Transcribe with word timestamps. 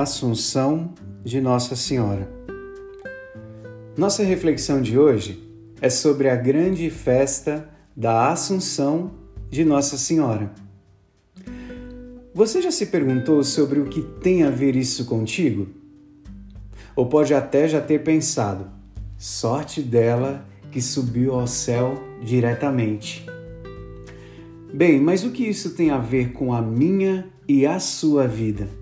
Assunção 0.00 0.94
de 1.22 1.38
Nossa 1.38 1.76
Senhora. 1.76 2.26
Nossa 3.94 4.22
reflexão 4.22 4.80
de 4.80 4.98
hoje 4.98 5.46
é 5.82 5.90
sobre 5.90 6.30
a 6.30 6.34
grande 6.34 6.88
festa 6.88 7.68
da 7.94 8.30
Assunção 8.30 9.12
de 9.50 9.66
Nossa 9.66 9.98
Senhora. 9.98 10.50
Você 12.32 12.62
já 12.62 12.70
se 12.70 12.86
perguntou 12.86 13.44
sobre 13.44 13.80
o 13.80 13.84
que 13.84 14.00
tem 14.00 14.44
a 14.44 14.48
ver 14.48 14.76
isso 14.76 15.04
contigo? 15.04 15.68
Ou 16.96 17.04
pode 17.04 17.34
até 17.34 17.68
já 17.68 17.78
ter 17.82 18.02
pensado: 18.02 18.70
sorte 19.18 19.82
dela 19.82 20.42
que 20.70 20.80
subiu 20.80 21.34
ao 21.34 21.46
céu 21.46 22.02
diretamente. 22.24 23.26
Bem, 24.72 24.98
mas 24.98 25.22
o 25.22 25.32
que 25.32 25.46
isso 25.46 25.74
tem 25.74 25.90
a 25.90 25.98
ver 25.98 26.32
com 26.32 26.54
a 26.54 26.62
minha 26.62 27.26
e 27.46 27.66
a 27.66 27.78
sua 27.78 28.26
vida? 28.26 28.80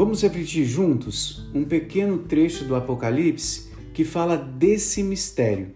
Vamos 0.00 0.22
refletir 0.22 0.64
juntos 0.64 1.46
um 1.54 1.62
pequeno 1.62 2.16
trecho 2.20 2.64
do 2.64 2.74
Apocalipse 2.74 3.68
que 3.92 4.02
fala 4.02 4.34
desse 4.34 5.02
mistério. 5.02 5.72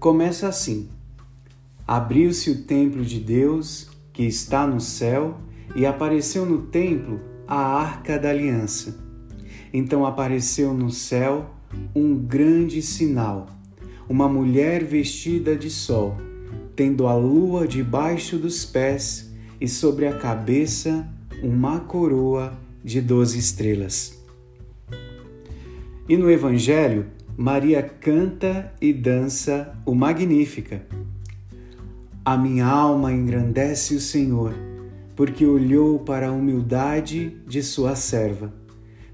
Começa 0.00 0.48
assim: 0.48 0.88
Abriu-se 1.86 2.50
o 2.50 2.64
templo 2.64 3.04
de 3.04 3.20
Deus 3.20 3.88
que 4.12 4.24
está 4.24 4.66
no 4.66 4.80
céu 4.80 5.38
e 5.76 5.86
apareceu 5.86 6.44
no 6.44 6.62
templo 6.62 7.20
a 7.46 7.54
arca 7.54 8.18
da 8.18 8.30
aliança. 8.30 8.98
Então 9.72 10.04
apareceu 10.04 10.74
no 10.74 10.90
céu 10.90 11.54
um 11.94 12.16
grande 12.16 12.82
sinal: 12.82 13.46
uma 14.08 14.28
mulher 14.28 14.82
vestida 14.82 15.54
de 15.54 15.70
sol 15.70 16.16
tendo 16.74 17.06
a 17.06 17.14
lua 17.14 17.68
debaixo 17.68 18.36
dos 18.36 18.64
pés 18.64 19.32
e 19.60 19.68
sobre 19.68 20.08
a 20.08 20.18
cabeça 20.18 21.08
uma 21.40 21.78
coroa 21.78 22.63
de 22.84 23.00
doze 23.00 23.38
estrelas. 23.38 24.22
E 26.08 26.16
no 26.16 26.30
Evangelho, 26.30 27.06
Maria 27.36 27.82
canta 27.82 28.72
e 28.80 28.92
dança 28.92 29.74
o 29.86 29.94
Magnífica. 29.94 30.86
A 32.24 32.36
minha 32.36 32.66
alma 32.66 33.10
engrandece 33.10 33.94
o 33.94 34.00
Senhor, 34.00 34.54
porque 35.16 35.46
olhou 35.46 35.98
para 35.98 36.28
a 36.28 36.32
humildade 36.32 37.38
de 37.46 37.62
sua 37.62 37.96
serva. 37.96 38.52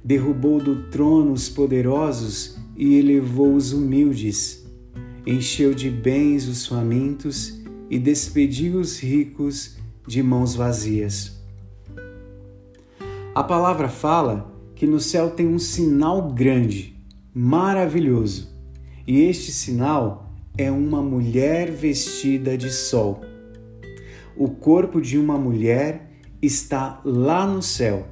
Derrubou 0.03 0.59
do 0.59 0.91
trono 0.91 1.33
os 1.33 1.49
poderosos 1.49 2.59
e 2.77 2.97
elevou 2.97 3.55
os 3.55 3.73
humildes 3.73 4.61
encheu 5.27 5.75
de 5.75 5.91
bens 5.91 6.49
os 6.49 6.67
famintos 6.67 7.61
e 7.89 7.99
despediu 7.99 8.81
os 8.81 8.99
ricos 9.01 9.77
de 10.07 10.23
mãos 10.23 10.55
vazias. 10.55 11.40
A 13.33 13.45
palavra 13.45 13.89
fala 13.89 14.53
que 14.75 14.89
no 14.89 14.99
céu 14.99 15.31
tem 15.31 15.47
um 15.47 15.59
sinal 15.59 16.33
grande, 16.33 16.97
maravilhoso, 17.33 18.51
e 19.07 19.21
este 19.21 19.53
sinal 19.53 20.33
é 20.59 20.69
uma 20.69 21.01
mulher 21.01 21.71
vestida 21.71 22.59
de 22.59 22.71
sol. 22.73 23.21
O 24.37 24.49
corpo 24.49 25.01
de 25.01 25.17
uma 25.17 25.39
mulher 25.39 26.11
está 26.43 27.01
lá 27.05 27.47
no 27.47 27.63
céu, 27.63 28.09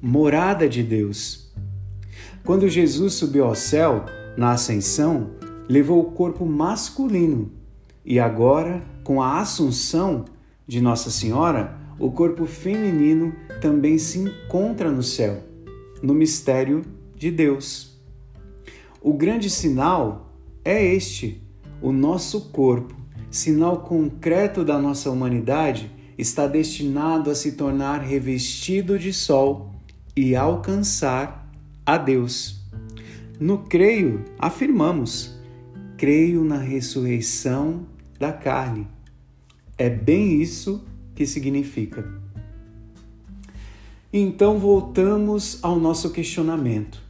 morada 0.00 0.68
de 0.68 0.84
Deus. 0.84 1.52
Quando 2.44 2.68
Jesus 2.68 3.14
subiu 3.14 3.46
ao 3.46 3.56
céu, 3.56 4.04
na 4.36 4.52
ascensão, 4.52 5.32
levou 5.68 6.00
o 6.00 6.12
corpo 6.12 6.46
masculino 6.46 7.50
e 8.04 8.20
agora, 8.20 8.80
com 9.02 9.20
a 9.20 9.40
assunção 9.40 10.26
de 10.64 10.80
Nossa 10.80 11.10
Senhora, 11.10 11.79
o 12.00 12.10
corpo 12.10 12.46
feminino 12.46 13.34
também 13.60 13.98
se 13.98 14.18
encontra 14.18 14.90
no 14.90 15.02
céu, 15.02 15.44
no 16.02 16.14
mistério 16.14 16.82
de 17.14 17.30
Deus. 17.30 18.00
O 19.02 19.12
grande 19.12 19.50
sinal 19.50 20.34
é 20.64 20.82
este: 20.82 21.42
o 21.82 21.92
nosso 21.92 22.48
corpo, 22.50 22.96
sinal 23.30 23.82
concreto 23.82 24.64
da 24.64 24.78
nossa 24.78 25.10
humanidade, 25.10 25.90
está 26.16 26.46
destinado 26.46 27.30
a 27.30 27.34
se 27.34 27.52
tornar 27.52 27.98
revestido 27.98 28.98
de 28.98 29.12
sol 29.12 29.70
e 30.16 30.34
alcançar 30.34 31.52
a 31.84 31.98
Deus. 31.98 32.60
No 33.38 33.58
creio, 33.58 34.24
afirmamos 34.38 35.38
creio 35.98 36.42
na 36.44 36.56
ressurreição 36.56 37.86
da 38.18 38.32
carne. 38.32 38.86
É 39.76 39.90
bem 39.90 40.40
isso 40.40 40.82
que 41.14 41.26
significa. 41.26 42.04
Então 44.12 44.58
voltamos 44.58 45.58
ao 45.62 45.78
nosso 45.78 46.10
questionamento. 46.10 47.00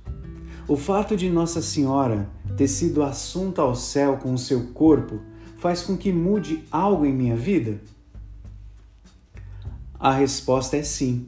O 0.68 0.76
fato 0.76 1.16
de 1.16 1.30
Nossa 1.30 1.62
Senhora 1.62 2.28
ter 2.56 2.68
sido 2.68 3.02
assunta 3.02 3.62
ao 3.62 3.74
céu 3.74 4.18
com 4.18 4.34
o 4.34 4.38
seu 4.38 4.68
corpo 4.74 5.20
faz 5.58 5.82
com 5.82 5.96
que 5.96 6.12
mude 6.12 6.62
algo 6.70 7.06
em 7.06 7.12
minha 7.12 7.36
vida? 7.36 7.80
A 9.98 10.12
resposta 10.12 10.76
é 10.76 10.82
sim. 10.82 11.26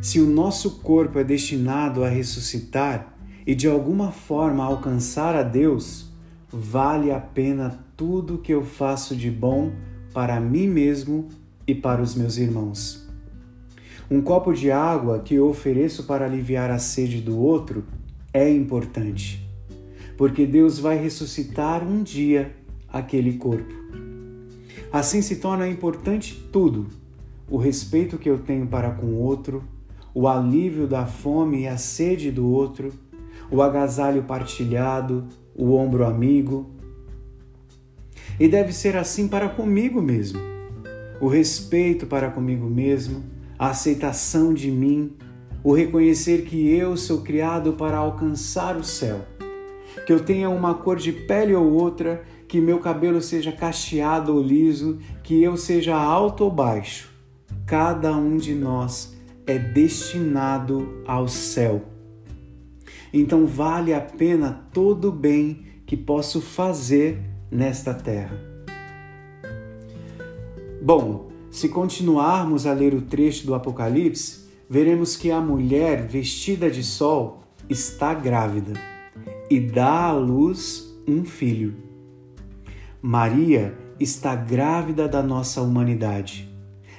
Se 0.00 0.20
o 0.20 0.26
nosso 0.26 0.78
corpo 0.80 1.18
é 1.18 1.24
destinado 1.24 2.04
a 2.04 2.08
ressuscitar 2.08 3.14
e 3.46 3.54
de 3.54 3.68
alguma 3.68 4.12
forma 4.12 4.64
alcançar 4.64 5.34
a 5.34 5.42
Deus, 5.42 6.10
vale 6.50 7.10
a 7.10 7.20
pena 7.20 7.78
tudo 7.96 8.38
que 8.38 8.52
eu 8.52 8.64
faço 8.64 9.16
de 9.16 9.30
bom 9.30 9.72
para 10.12 10.40
mim 10.40 10.66
mesmo 10.66 11.28
e 11.66 11.74
para 11.74 12.02
os 12.02 12.14
meus 12.14 12.36
irmãos. 12.36 13.04
Um 14.10 14.20
copo 14.20 14.52
de 14.52 14.70
água 14.70 15.20
que 15.20 15.34
eu 15.34 15.48
ofereço 15.48 16.04
para 16.04 16.26
aliviar 16.26 16.70
a 16.70 16.78
sede 16.78 17.20
do 17.20 17.38
outro 17.38 17.84
é 18.32 18.50
importante, 18.50 19.48
porque 20.16 20.46
Deus 20.46 20.78
vai 20.78 20.96
ressuscitar 20.96 21.82
um 21.82 22.02
dia 22.02 22.54
aquele 22.92 23.38
corpo. 23.38 23.72
Assim 24.92 25.22
se 25.22 25.36
torna 25.36 25.66
importante 25.66 26.34
tudo: 26.52 26.86
o 27.48 27.56
respeito 27.56 28.18
que 28.18 28.28
eu 28.28 28.38
tenho 28.38 28.66
para 28.66 28.90
com 28.90 29.06
o 29.06 29.18
outro, 29.18 29.64
o 30.14 30.28
alívio 30.28 30.86
da 30.86 31.06
fome 31.06 31.62
e 31.62 31.66
a 31.66 31.76
sede 31.76 32.30
do 32.30 32.46
outro, 32.46 32.92
o 33.50 33.62
agasalho 33.62 34.22
partilhado, 34.24 35.26
o 35.54 35.72
ombro 35.74 36.04
amigo. 36.04 36.70
E 38.38 38.48
deve 38.48 38.72
ser 38.72 38.96
assim 38.96 39.28
para 39.28 39.48
comigo 39.48 40.02
mesmo. 40.02 40.53
O 41.20 41.28
respeito 41.28 42.06
para 42.06 42.30
comigo 42.30 42.68
mesmo, 42.68 43.24
a 43.58 43.68
aceitação 43.68 44.52
de 44.52 44.70
mim, 44.70 45.12
o 45.62 45.72
reconhecer 45.72 46.42
que 46.42 46.68
eu 46.68 46.96
sou 46.96 47.22
criado 47.22 47.72
para 47.74 47.96
alcançar 47.96 48.76
o 48.76 48.84
céu. 48.84 49.24
Que 50.06 50.12
eu 50.12 50.20
tenha 50.20 50.50
uma 50.50 50.74
cor 50.74 50.96
de 50.96 51.12
pele 51.12 51.54
ou 51.54 51.72
outra, 51.72 52.22
que 52.48 52.60
meu 52.60 52.78
cabelo 52.78 53.22
seja 53.22 53.52
cacheado 53.52 54.34
ou 54.34 54.42
liso, 54.42 54.98
que 55.22 55.42
eu 55.42 55.56
seja 55.56 55.96
alto 55.96 56.44
ou 56.44 56.50
baixo. 56.50 57.10
Cada 57.66 58.14
um 58.14 58.36
de 58.36 58.54
nós 58.54 59.16
é 59.46 59.58
destinado 59.58 61.02
ao 61.06 61.28
céu 61.28 61.94
então 63.14 63.46
vale 63.46 63.94
a 63.94 64.00
pena 64.00 64.66
todo 64.72 65.08
o 65.08 65.12
bem 65.12 65.64
que 65.86 65.96
posso 65.96 66.40
fazer 66.40 67.20
nesta 67.48 67.94
terra. 67.94 68.53
Bom, 70.84 71.30
se 71.50 71.70
continuarmos 71.70 72.66
a 72.66 72.74
ler 72.74 72.92
o 72.92 73.00
trecho 73.00 73.46
do 73.46 73.54
Apocalipse, 73.54 74.50
veremos 74.68 75.16
que 75.16 75.30
a 75.30 75.40
mulher 75.40 76.06
vestida 76.06 76.70
de 76.70 76.84
sol 76.84 77.42
está 77.70 78.12
grávida 78.12 78.74
e 79.48 79.58
dá 79.58 80.08
à 80.08 80.12
luz 80.12 80.94
um 81.08 81.24
filho. 81.24 81.74
Maria 83.00 83.74
está 83.98 84.36
grávida 84.36 85.08
da 85.08 85.22
nossa 85.22 85.62
humanidade, 85.62 86.54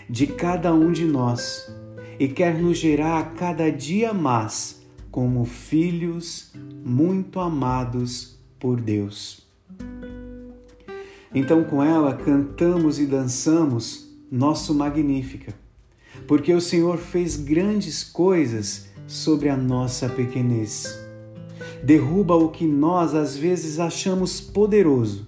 de 0.10 0.26
cada 0.26 0.74
um 0.74 0.92
de 0.92 1.06
nós, 1.06 1.72
e 2.20 2.28
quer 2.28 2.60
nos 2.60 2.80
gerar 2.80 3.20
a 3.20 3.24
cada 3.24 3.72
dia 3.72 4.16
mais 4.16 4.84
como 5.12 5.46
filhos 5.46 6.52
muito 6.84 7.40
amados 7.40 8.40
por 8.60 8.82
Deus. 8.82 9.45
Então, 11.36 11.66
com 11.66 11.84
ela, 11.84 12.16
cantamos 12.16 12.98
e 12.98 13.06
dançamos 13.06 14.10
nosso 14.32 14.74
Magnífica, 14.74 15.54
porque 16.28 16.54
o 16.54 16.62
Senhor 16.62 16.98
fez 16.98 17.36
grandes 17.36 18.06
coisas 18.06 18.88
sobre 19.06 19.50
a 19.50 19.58
nossa 19.58 20.08
pequenez. 20.08 20.98
Derruba 21.84 22.36
o 22.36 22.50
que 22.50 22.66
nós 22.66 23.14
às 23.14 23.36
vezes 23.36 23.80
achamos 23.80 24.40
poderoso 24.40 25.28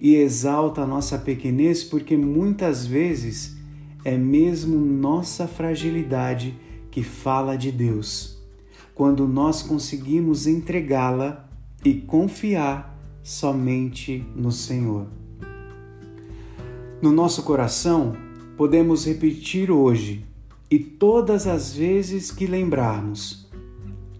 e 0.00 0.16
exalta 0.16 0.82
a 0.82 0.86
nossa 0.86 1.16
pequenez, 1.16 1.84
porque 1.84 2.16
muitas 2.16 2.84
vezes 2.84 3.56
é 4.04 4.18
mesmo 4.18 4.76
nossa 4.78 5.46
fragilidade 5.46 6.54
que 6.90 7.02
fala 7.02 7.56
de 7.56 7.70
Deus 7.70 8.36
quando 8.96 9.28
nós 9.28 9.62
conseguimos 9.62 10.46
entregá-la 10.46 11.46
e 11.84 11.92
confiar 11.92 12.98
somente 13.22 14.26
no 14.34 14.50
Senhor. 14.50 15.06
No 17.06 17.12
nosso 17.12 17.44
coração, 17.44 18.14
podemos 18.56 19.06
repetir 19.06 19.70
hoje 19.70 20.26
E 20.68 20.76
todas 20.76 21.46
as 21.46 21.72
vezes 21.72 22.32
que 22.32 22.48
lembrarmos, 22.48 23.48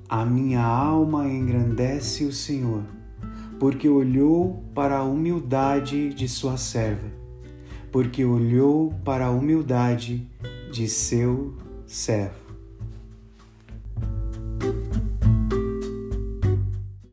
a 0.09 0.25
minha 0.25 0.63
alma 0.63 1.29
engrandece 1.29 2.25
o 2.25 2.33
Senhor, 2.33 2.85
porque 3.59 3.89
olhou 3.89 4.63
para 4.73 4.99
a 4.99 5.03
humildade 5.03 6.15
de 6.15 6.29
sua 6.29 6.57
serva, 6.57 7.11
porque 7.91 8.25
olhou 8.25 8.95
para 9.05 9.27
a 9.27 9.31
humildade 9.33 10.25
de 10.71 10.89
seu 10.89 11.57
servo. 11.89 12.46